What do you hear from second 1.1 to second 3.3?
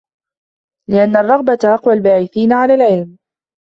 الرَّغْبَةَ أَقْوَى الْبَاعِثَيْنِ عَلَى الْعِلْمِ